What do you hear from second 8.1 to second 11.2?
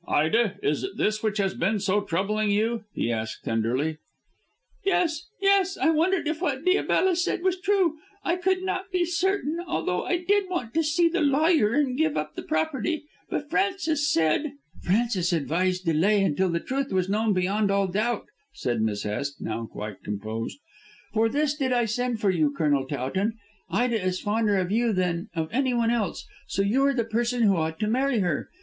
I could not be certain, although I did want to see